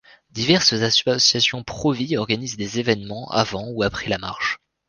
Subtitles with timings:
[0.31, 4.57] Diverses associations pro-vie organisent des événements avant ou après la Marche.